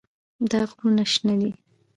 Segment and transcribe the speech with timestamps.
[0.51, 1.51] دا غرونه شنه دي.